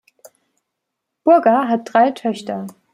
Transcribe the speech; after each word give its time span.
Burger 1.23 1.67
hat 1.69 1.93
drei 1.93 2.09
Töchter. 2.09 2.65